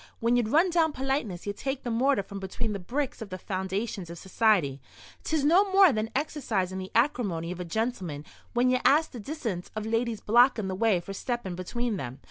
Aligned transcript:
When 0.19 0.35
ye 0.35 0.41
run 0.41 0.71
down 0.71 0.93
politeness 0.93 1.45
ye 1.45 1.53
take 1.53 1.83
the 1.83 1.91
mortar 1.91 2.23
from 2.23 2.39
between 2.39 2.73
the 2.73 2.79
bricks 2.79 3.21
of 3.21 3.29
the 3.29 3.37
foundations 3.37 4.09
of 4.09 4.17
society. 4.17 4.81
'Tis 5.23 5.45
no 5.45 5.71
more 5.71 5.91
than 5.93 6.09
exercisin' 6.15 6.79
the 6.79 6.89
acrimony 6.95 7.51
of 7.51 7.59
a 7.59 7.65
gentleman 7.65 8.25
when 8.55 8.71
ye 8.71 8.81
ask 8.83 9.11
the 9.11 9.19
dissent 9.19 9.69
of 9.75 9.85
ladies 9.85 10.19
blockin' 10.19 10.67
the 10.69 10.73
way 10.73 10.99
for 11.01 11.13
steppin' 11.13 11.53
between 11.53 11.97
them. 11.97 12.17